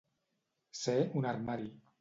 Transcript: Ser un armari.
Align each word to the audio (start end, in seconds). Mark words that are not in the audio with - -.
Ser 0.81 0.97
un 1.23 1.31
armari. 1.35 1.73